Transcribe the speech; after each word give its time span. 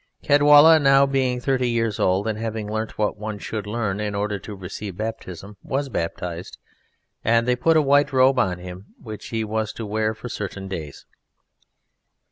Caedwalla, 0.23 0.79
now 0.79 1.05
being 1.05 1.39
thirty 1.39 1.69
years 1.69 1.99
old 1.99 2.27
and 2.27 2.35
having 2.39 2.65
learnt 2.67 2.97
what 2.97 3.19
one 3.19 3.37
should 3.37 3.67
learn 3.67 3.99
in 3.99 4.15
order 4.15 4.39
to 4.39 4.55
receive 4.55 4.97
baptism, 4.97 5.57
was 5.61 5.89
baptized, 5.89 6.57
and 7.23 7.47
they 7.47 7.55
put 7.55 7.77
a 7.77 7.83
white 7.83 8.11
robe 8.11 8.39
on 8.39 8.57
him 8.57 8.95
which 8.99 9.27
he 9.27 9.43
was 9.43 9.71
to 9.73 9.85
wear 9.85 10.15
for 10.15 10.27
certain 10.27 10.67
days. 10.67 11.05